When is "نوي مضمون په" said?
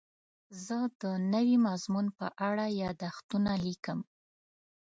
1.33-2.27